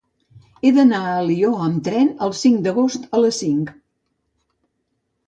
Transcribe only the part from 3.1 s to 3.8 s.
a les cinc.